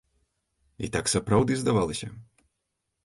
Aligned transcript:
І 0.87 0.89
так 0.95 1.11
сапраўды 1.13 1.59
здавалася. 1.61 2.07